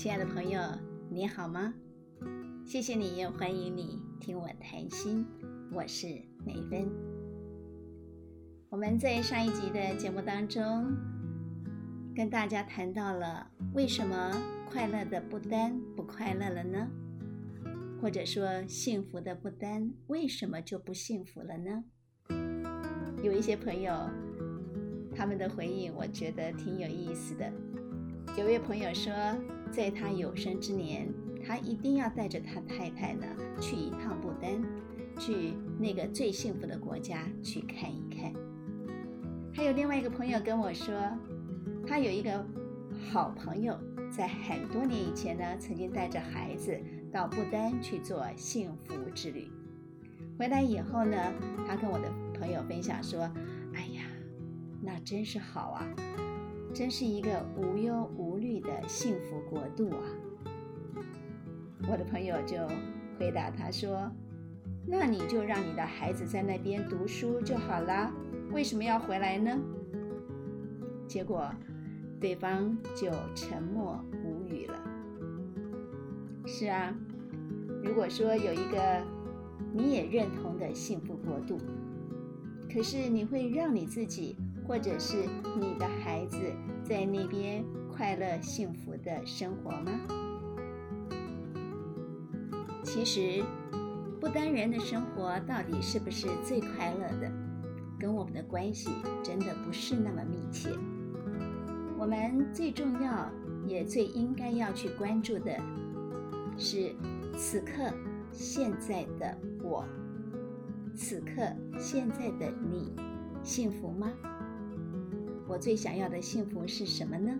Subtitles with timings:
[0.00, 0.58] 亲爱的朋友，
[1.10, 1.74] 你好吗？
[2.64, 5.26] 谢谢你，也欢迎你听我谈心，
[5.70, 6.06] 我是
[6.42, 6.90] 美芬。
[8.70, 10.96] 我们在上一集的节目当中，
[12.16, 14.32] 跟大家谈到了为什么
[14.70, 16.88] 快乐的不丹不快乐了呢？
[18.00, 21.84] 或者说幸福的不丹为什么就不幸福了呢？
[23.22, 23.92] 有一些朋友，
[25.14, 27.52] 他们的回应我觉得挺有意思的。
[28.38, 29.12] 有位朋友说，
[29.70, 31.08] 在他有生之年，
[31.46, 33.26] 他一定要带着他太太呢
[33.60, 34.62] 去一趟不丹，
[35.18, 38.32] 去那个最幸福的国家去看一看。
[39.54, 40.94] 还有另外一个朋友跟我说，
[41.86, 42.44] 他有一个
[43.10, 43.78] 好朋友，
[44.10, 46.78] 在很多年以前呢，曾经带着孩子
[47.12, 49.50] 到不丹去做幸福之旅。
[50.38, 51.16] 回来以后呢，
[51.66, 53.30] 他跟我的朋友分享说
[53.74, 54.02] ：“哎呀，
[54.82, 55.86] 那真是好啊。”
[56.72, 60.02] 真是一个无忧无虑的幸福国度啊！
[61.90, 62.56] 我的朋友就
[63.18, 64.10] 回答他说
[64.86, 68.12] ：“那你就让你的孩子在那边读书就好了，
[68.52, 69.58] 为什么要回来呢？”
[71.08, 71.50] 结果
[72.20, 74.78] 对方就沉默无语了。
[76.46, 76.94] 是啊，
[77.82, 79.02] 如果说有一个
[79.74, 81.58] 你也认同的幸福国度，
[82.72, 84.36] 可是你会让你自己。
[84.70, 85.16] 或者是
[85.58, 86.38] 你的孩子
[86.84, 89.90] 在那边快乐幸福的生活吗？
[92.84, 93.42] 其实，
[94.20, 97.32] 不丹人的生活到底是不是最快乐的，
[97.98, 98.90] 跟我们的关系
[99.24, 100.70] 真的不是那么密切。
[101.98, 103.28] 我们最重要
[103.66, 105.52] 也最应该要去关注的
[106.56, 106.94] 是
[107.36, 107.92] 此刻
[108.30, 109.84] 现在的我，
[110.94, 111.42] 此刻
[111.76, 112.94] 现在的你，
[113.42, 114.12] 幸福吗？
[115.50, 117.36] 我最想要的幸福是什么呢？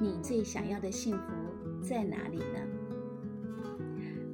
[0.00, 2.60] 你最想要的幸福在哪里呢？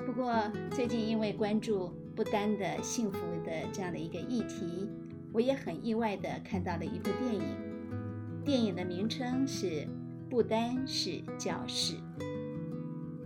[0.04, 4.86] 不过最近因为关注不丹的幸福的这样的一个议题，
[5.32, 7.56] 我也很意外的看到了一部电影。
[8.44, 9.66] 电影的名称是
[10.28, 11.94] 《不丹是教室》。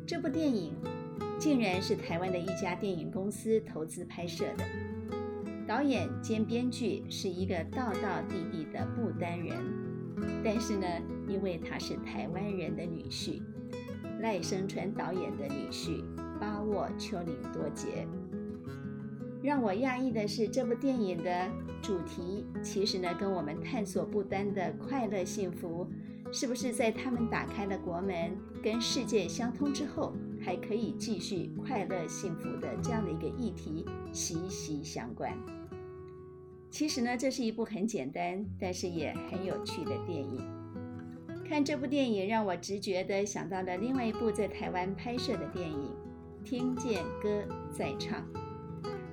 [0.06, 0.72] 这部电影
[1.40, 4.64] 竟然是台湾的一家电影公司投资拍摄的。
[5.68, 9.54] 导演兼编剧是一个道道地地的不丹人，
[10.42, 10.86] 但是呢，
[11.28, 13.42] 因为他是台湾人的女婿，
[14.22, 16.02] 赖声川导演的女婿
[16.40, 18.08] 巴沃丘林多杰。
[19.42, 21.46] 让我讶异的是，这部电影的
[21.82, 25.86] 主题其实呢，跟我们探索不丹的快乐幸福，
[26.32, 35.30] 是不是在他们打开了国门，跟世界相通之后，还可以继续快乐幸福的这样的一个议题息息相关。
[36.70, 40.38] 其实呢，这是一部很简单，但是也很有趣的电影。
[41.48, 45.90] 看这部电影，让我直觉地想到了另外一部在台湾拍摄的电影
[46.44, 47.42] 《听见歌
[47.72, 48.20] 在唱》。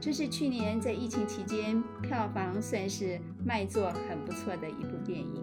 [0.01, 5.41] 这是去年在疫情期间票房算是卖座很不错的一部电影。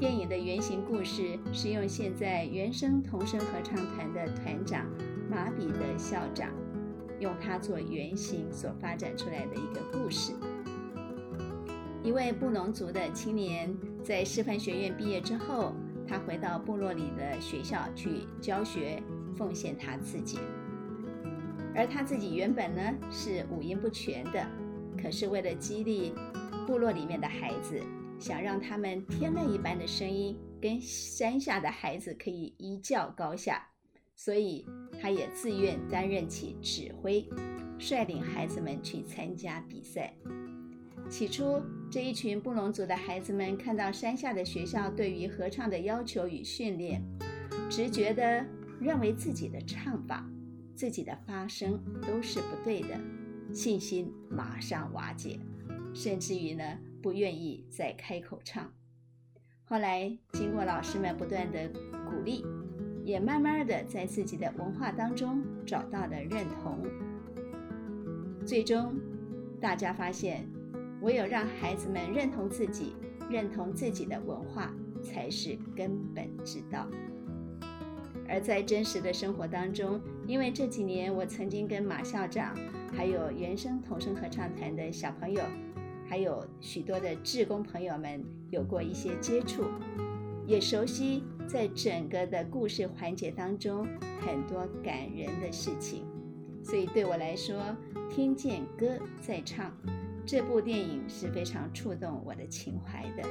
[0.00, 4.86] 电影的原型故事是用现在原声童声合唱团的团长
[5.30, 6.50] 马彼得校长，
[7.20, 10.32] 用他做原型所发展出来的一个故事。
[12.06, 15.74] 一位布农族的青年在师范学院毕业之后，
[16.06, 19.02] 他回到部落里的学校去教学，
[19.36, 20.38] 奉献他自己。
[21.74, 22.80] 而他自己原本呢
[23.10, 24.46] 是五音不全的，
[24.96, 26.14] 可是为了激励
[26.64, 27.82] 部落里面的孩子，
[28.20, 33.66] 想让他们天籁一般的声音跟山下的孩子可以一较高下，
[34.14, 34.64] 所以
[35.02, 37.28] 他也自愿担任起指挥，
[37.80, 40.14] 率领孩子们去参加比赛。
[41.08, 47.00] 起初，这一群布隆族的孩子们看到山下的学校对于合唱的要求与训练，
[47.70, 48.44] 直觉地
[48.80, 50.28] 认为自己的唱法、
[50.74, 53.00] 自己的发声都是不对的，
[53.54, 55.38] 信心马上瓦解，
[55.94, 56.64] 甚至于呢
[57.00, 58.70] 不愿意再开口唱。
[59.64, 61.68] 后来经过老师们不断的
[62.10, 62.44] 鼓励，
[63.04, 66.84] 也慢慢的在自己的文化当中找到了认同。
[68.44, 68.94] 最终，
[69.60, 70.46] 大家发现。
[71.02, 72.94] 唯有让孩子们认同自己，
[73.30, 74.72] 认同自己的文化，
[75.02, 76.86] 才是根本之道。
[78.28, 82.56] 而在真实的生活当中，因为这几年我曾经跟马校长，
[82.92, 85.42] 还有原声童声合唱团的小朋友，
[86.08, 89.64] 还有许多的志工朋友们有过一些接触，
[90.44, 93.86] 也熟悉在整个的故事环节当中
[94.20, 96.02] 很多感人的事情，
[96.64, 97.76] 所以对我来说，
[98.10, 99.70] 听见歌在唱。
[100.26, 103.22] 这部电影是非常触动我的情怀的，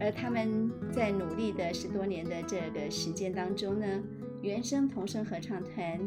[0.00, 3.86] 而他们在努力的十多年的这个时间当中呢，
[4.42, 6.00] 原声童声合唱团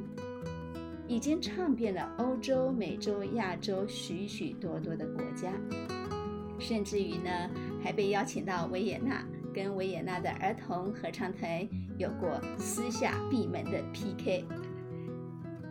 [1.08, 5.54] 已经唱遍了欧洲、美洲、亚洲许许多多的国家，
[6.60, 7.50] 甚至于呢，
[7.82, 11.66] 还被邀请到维也纳，跟维也纳的儿童合唱团
[11.98, 14.44] 有过私下闭门的 PK。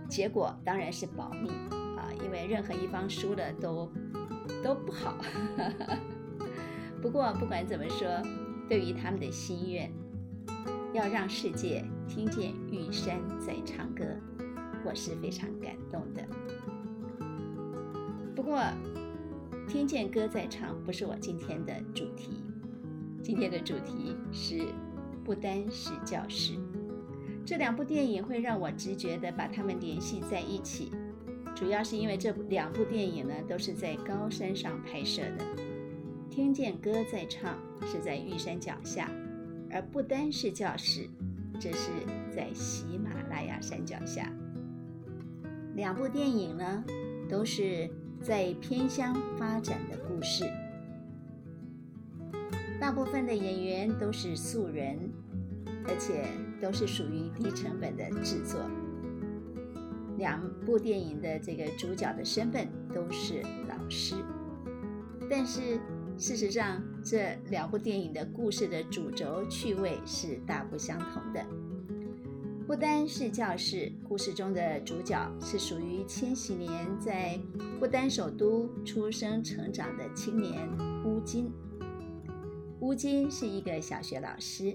[0.08, 1.50] 结果当然是保密，
[2.24, 3.90] 因为任何一方输了都
[4.62, 5.18] 都不好。
[7.00, 8.08] 不过不管怎么说，
[8.68, 9.92] 对于他们的心愿，
[10.94, 14.04] 要让世界听见玉山在唱歌，
[14.84, 16.26] 我是非常感动的。
[18.34, 18.58] 不过，
[19.68, 22.42] 听见歌在唱不是我今天的主题，
[23.22, 24.62] 今天的主题是
[25.22, 26.54] 不单是教室。
[27.44, 30.90] 这两部电影会让我直觉地把它们联系在一起，
[31.54, 35.44] 主要是因为这两部电影呢都是在高山上拍摄的。
[36.30, 37.56] 听见歌在唱
[37.86, 39.10] 是在玉山脚下，
[39.70, 41.08] 而不单是教室，
[41.60, 41.90] 这是
[42.34, 44.32] 在喜马拉雅山脚下。
[45.74, 46.84] 两部电影呢
[47.28, 47.88] 都是
[48.20, 50.44] 在偏乡发展的故事，
[52.80, 54.98] 大部分的演员都是素人，
[55.86, 56.24] 而且。
[56.62, 58.58] 都是属于低成本的制作。
[60.24, 64.14] 两部电影的这个主角的身份都是老师，
[65.28, 65.78] 但是
[66.16, 71.44] 事实上，这两部电影的故事的主轴趣味是大不相同的。
[72.66, 77.38] 不单是教室，故事中的主角是属于千禧年在
[77.78, 80.66] 不丹首都出生成长的青年
[81.04, 81.52] 乌金。
[82.80, 84.74] 乌金是一个小学老师。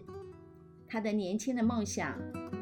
[0.88, 2.16] 他的年轻的梦想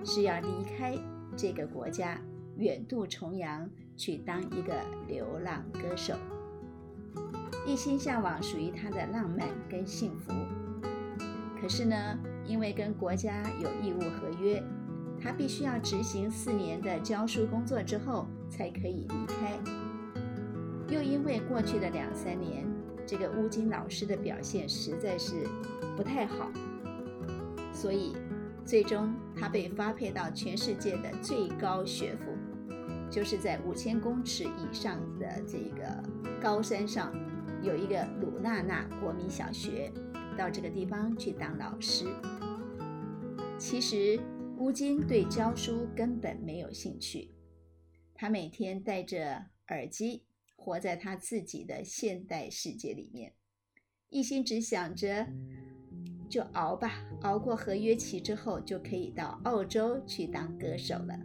[0.06, 0.98] 是要离开
[1.36, 2.18] 这个国家，
[2.57, 4.74] 远渡重洋去当一个
[5.07, 6.15] 流浪歌手，
[7.65, 10.33] 一心向往属于他的浪漫跟幸福。
[11.62, 11.95] 可是呢，
[12.45, 14.63] 因为跟国家有义务合约，
[15.21, 19.57] 他必须要执行四年的教书工作之后才可以离开。
[20.88, 22.65] 又因为过去的两三年，
[23.06, 25.48] 这个乌金老师的表现实在是
[25.98, 26.50] 不太好。
[27.74, 28.15] 所以，
[28.63, 32.37] 最终他被发配到全世界的最高学府，
[33.09, 36.04] 就是在五千公尺以上的这个
[36.42, 37.13] 高山上，
[37.62, 39.92] 有一个鲁纳纳国民小学，
[40.38, 42.06] 到这个地方去当老师。
[43.57, 44.19] 其实
[44.57, 47.31] 乌金对教书根本没有兴趣，
[48.13, 50.25] 他每天戴着耳机，
[50.56, 53.33] 活在他自己的现代世界里面，
[54.10, 55.27] 一心只想着。
[56.30, 61.18] 就熬吧，熬过合约期之后，就可以到澳洲去当歌手了。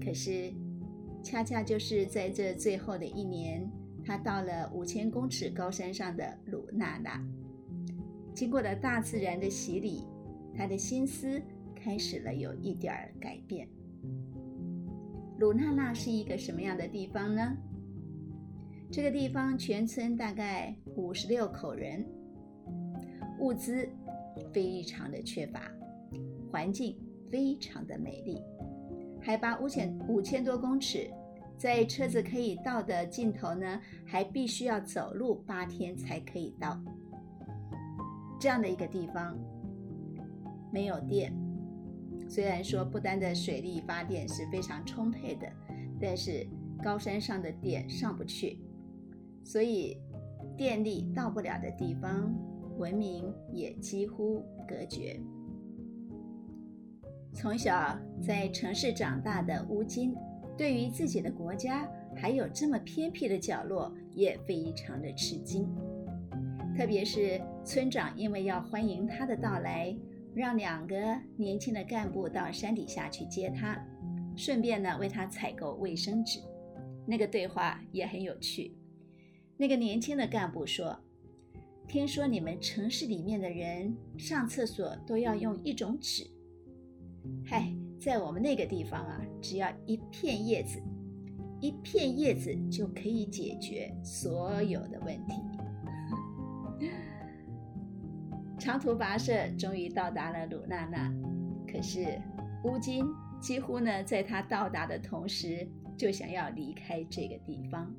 [0.00, 0.52] 可是，
[1.22, 3.70] 恰恰就是在这最后的一年，
[4.04, 7.22] 他到了五千公尺高山上的鲁娜娜，
[8.34, 10.04] 经过了大自然的洗礼，
[10.54, 11.42] 他的心思
[11.74, 13.68] 开始了有一点儿改变。
[15.38, 17.56] 鲁娜娜是一个什么样的地方呢？
[18.90, 22.04] 这个地方全村大概五十六口人。
[23.38, 23.88] 物资
[24.52, 25.70] 非常的缺乏，
[26.50, 26.96] 环境
[27.30, 28.42] 非常的美丽，
[29.20, 31.10] 海拔五千五千多公尺，
[31.56, 36.80] 在车子可以到的尽头呢，还必须要走路八天才可以到。
[38.40, 39.36] 这样的一个地方，
[40.72, 41.32] 没有电。
[42.28, 45.46] 虽然说不丹的水力发电是非常充沛的，
[46.00, 46.46] 但是
[46.82, 48.60] 高山上的电上不去，
[49.44, 49.98] 所以
[50.56, 52.32] 电力到不了的地方。
[52.76, 55.20] 文明也几乎隔绝。
[57.40, 60.12] 从小在城市长大的乌金，
[60.56, 65.72] 对于自己的国家还有这么偏僻的角落，也非常的吃惊。
[66.76, 69.96] 特别是村长因为要欢迎他的到来，
[70.34, 70.96] 让两个
[71.36, 73.80] 年轻的干部到山底下去接他，
[74.36, 76.40] 顺便呢为他采购卫生纸。
[77.06, 78.76] 那个对话也很有趣。
[79.56, 80.98] 那个年轻的干部说。
[81.86, 86.28] 听说你们城市里面的人上厕所都要用一种纸，
[87.44, 90.82] 嗨，在我们那个地方啊，只要一片叶子，
[91.60, 95.34] 一片叶子就可以解决所有的问题。
[98.58, 101.12] 长途跋涉，终于到达了鲁娜娜，
[101.66, 102.20] 可是
[102.64, 103.04] 乌金
[103.40, 105.66] 几乎呢，在他到达的同时，
[105.96, 107.94] 就想要离开这个地方。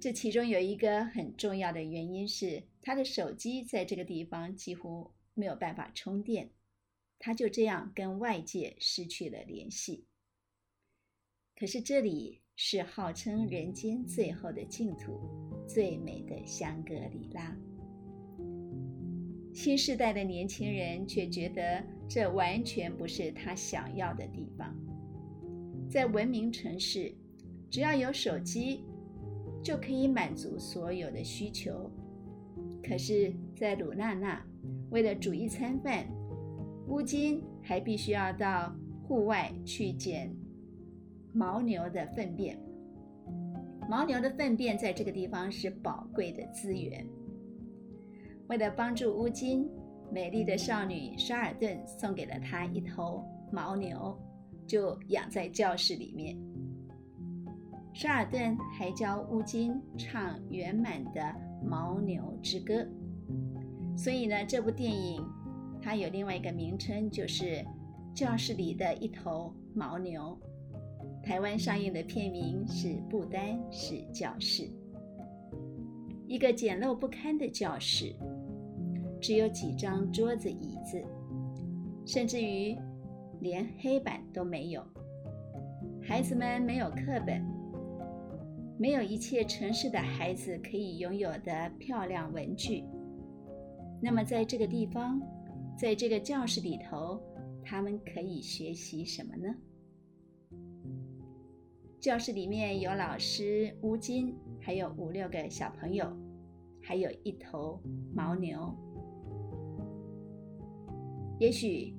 [0.00, 6.50] 这其中有一个很重要的原因是，他的手机在这个地方几乎没有办法充电，
[7.24, 10.04] 他就这样跟外界失去了联系。
[11.58, 15.18] 可是这里是号称人间最后的净土，
[15.66, 17.56] 最美的香格里拉。
[19.54, 24.76] 新时代的年轻人却觉得这完全不是他想要的地方。
[25.88, 27.10] 在文明城市，
[27.70, 28.84] 只要有手机，
[29.62, 31.90] 就可以满足所有的需求。
[32.82, 34.44] 可是，在鲁娜娜，
[34.90, 36.06] 为了煮一餐饭，
[36.88, 38.74] 乌金还必须要到
[39.06, 40.34] 户外去捡
[41.34, 42.58] 牦牛的粪便。
[43.88, 47.06] 牦牛的粪便在这个地方是宝贵的资源。
[48.48, 49.68] 为了帮助乌金，
[50.12, 54.16] 美丽的少女沙尔顿送给了他一头牦牛。
[54.66, 56.34] 就养在教室里面。
[57.92, 61.20] 沙尔顿还教乌金唱圆满的
[61.62, 62.82] 牦牛之歌，
[63.94, 65.22] 所以呢，这部电影
[65.84, 67.44] 它有另外一个名称，就是
[68.14, 70.38] 《教室里的一头牦牛》。
[71.22, 74.62] 台湾上映的片名是《不单是教室》，
[76.26, 78.14] 一个简陋不堪的教室，
[79.20, 81.04] 只有几张桌子椅子，
[82.06, 82.74] 甚至于。
[83.40, 84.82] 连黑板都没有，
[86.00, 87.44] 孩子们没有课本，
[88.78, 92.84] 没有一切城市的孩子可以拥有的漂亮文具。
[94.00, 95.20] 那么，在这个地方，
[95.76, 97.20] 在这个教室里头，
[97.62, 99.54] 他们可以学习什么呢？
[102.00, 106.10] 教室里面有老师乌金，还有五六个小朋友，
[106.82, 107.80] 还有一头
[108.14, 108.74] 牦牛。
[111.38, 111.94] 也许。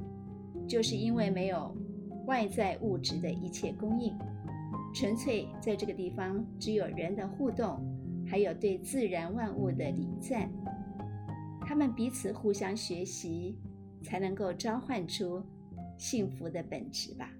[0.67, 1.77] 就是因为没有
[2.25, 4.11] 外在物质的一切供应，
[4.95, 7.79] 纯粹在这个地方只有人的互动，
[8.25, 10.49] 还有对自然万物的礼赞，
[11.75, 13.59] 他们彼此互相学习，
[14.01, 15.43] 才能够召唤出
[15.97, 17.33] 幸福的本质吧。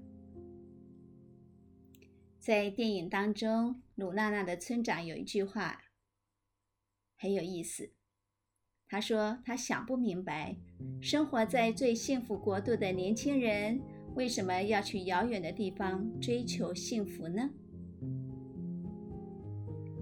[2.38, 5.80] 在电影当中，鲁娜娜的村长有一句话
[7.16, 7.94] 很有意思。
[8.90, 10.58] 他说：“他想不明白，
[11.02, 13.80] 生活在最幸福国度的年轻人
[14.16, 17.50] 为什么要去遥远的地方追求幸福呢？”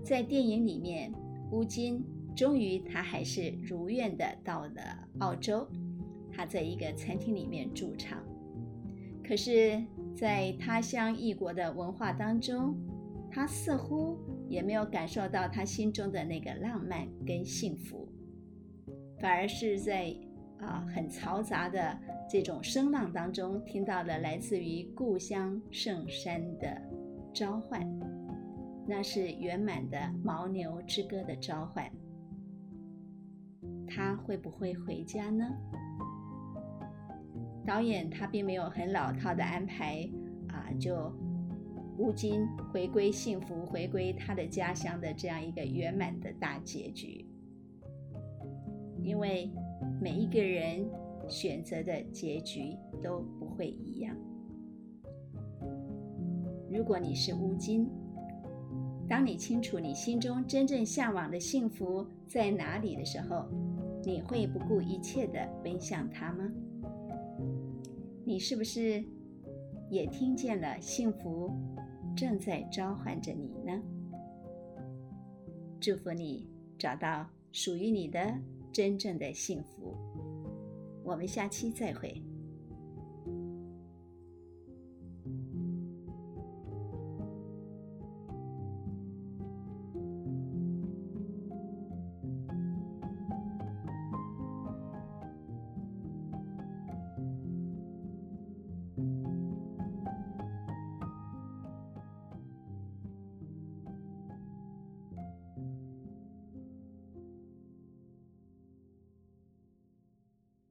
[0.03, 1.13] 在电影里面，
[1.51, 2.03] 乌金
[2.35, 5.67] 终于他还是如愿的到了澳洲，
[6.31, 8.23] 他在一个餐厅里面驻唱。
[9.23, 9.81] 可是，
[10.15, 12.75] 在他乡异国的文化当中，
[13.31, 14.17] 他似乎
[14.49, 18.07] 也没有感受到他心中的那个浪漫跟幸福。
[19.19, 20.13] 反而是在
[20.59, 21.97] 啊很嘈杂的
[22.29, 26.81] 这种声浪当中，听到了来自于故乡圣山的
[27.33, 27.81] 召唤，
[28.85, 31.89] 那是圆满的牦牛之歌的召唤。
[33.93, 35.45] 他会不会回家呢？
[37.65, 40.09] 导演他并没有很老套的安排
[40.47, 41.13] 啊，就
[41.97, 47.25] 乌金回归幸福，回归他的家乡的这样一个圆满的大结局。
[49.01, 49.51] 因为
[50.01, 50.89] 每一个人
[51.27, 54.15] 选择的结局都不会一样。
[56.71, 57.87] 如果你是乌金，
[59.07, 63.45] 当你清楚你心中真正向往的幸福在哪里的时候，
[64.05, 66.51] 你会不顾一切的奔向他吗？
[68.25, 69.03] 你是不是
[69.89, 71.51] 也听见了幸福
[72.15, 73.81] 正在召唤着你呢？
[75.79, 78.33] 祝福你找到属于你的
[78.71, 79.95] 真正的幸福。
[81.03, 82.21] 我们下期再会。